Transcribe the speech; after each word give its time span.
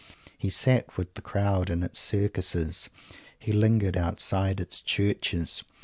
He 0.35 0.49
sat 0.49 0.97
with 0.97 1.13
the 1.13 1.21
crowd 1.21 1.69
in 1.69 1.83
its 1.83 1.99
Circuses. 1.99 2.89
He 3.37 3.51
lingered 3.51 3.95
outside 3.95 4.59
its 4.59 4.81
churches. 4.81 5.63